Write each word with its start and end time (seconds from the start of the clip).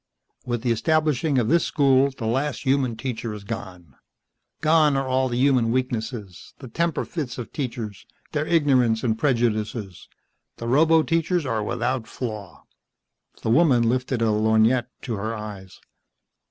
"With 0.47 0.63
the 0.63 0.71
establishing 0.71 1.37
of 1.37 1.47
this 1.47 1.63
school 1.63 2.09
the 2.09 2.25
last 2.25 2.63
human 2.63 2.97
teacher 2.97 3.35
is 3.35 3.43
gone. 3.43 3.93
Gone 4.61 4.97
are 4.97 5.07
all 5.07 5.29
the 5.29 5.37
human 5.37 5.71
weaknesses, 5.71 6.55
the 6.57 6.67
temper 6.67 7.05
fits 7.05 7.37
of 7.37 7.53
teachers, 7.53 8.07
their 8.31 8.47
ignorance 8.47 9.03
and 9.03 9.15
prejudices. 9.15 10.07
The 10.57 10.65
roboteachers 10.65 11.45
are 11.45 11.61
without 11.61 12.07
flaw." 12.07 12.63
The 13.43 13.51
woman 13.51 13.83
lifted 13.87 14.23
a 14.23 14.31
lorgnette 14.31 14.89
to 15.03 15.17
her 15.17 15.35
eyes. 15.35 15.79